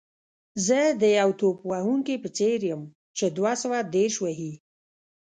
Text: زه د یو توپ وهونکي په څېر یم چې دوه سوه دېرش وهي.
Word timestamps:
زه 0.65 0.79
د 1.01 1.03
یو 1.19 1.29
توپ 1.39 1.57
وهونکي 1.71 2.15
په 2.23 2.29
څېر 2.37 2.59
یم 2.69 2.81
چې 3.17 3.25
دوه 3.37 3.53
سوه 3.63 3.77
دېرش 3.95 4.15
وهي. 4.21 4.53